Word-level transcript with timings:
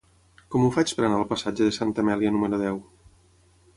Com 0.53 0.63
ho 0.63 0.69
faig 0.77 0.93
per 0.99 1.03
anar 1.09 1.19
al 1.19 1.29
passatge 1.33 1.67
de 1.67 1.75
Santa 1.79 2.05
Amèlia 2.07 2.33
número 2.39 2.61
deu? 2.67 2.81